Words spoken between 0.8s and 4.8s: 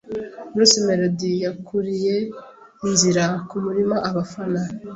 Melodie yakuriye inzira ku murima abafana